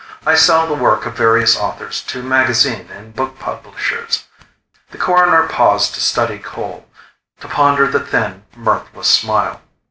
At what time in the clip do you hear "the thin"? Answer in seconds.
7.87-8.43